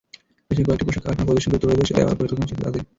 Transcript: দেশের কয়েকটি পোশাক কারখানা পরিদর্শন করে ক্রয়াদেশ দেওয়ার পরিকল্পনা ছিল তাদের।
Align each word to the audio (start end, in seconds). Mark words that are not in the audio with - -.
দেশের 0.47 0.65
কয়েকটি 0.67 0.85
পোশাক 0.87 1.01
কারখানা 1.05 1.27
পরিদর্শন 1.27 1.51
করে 1.53 1.61
ক্রয়াদেশ 1.63 1.89
দেওয়ার 1.97 2.19
পরিকল্পনা 2.19 2.47
ছিল 2.49 2.57
তাদের। 2.65 2.81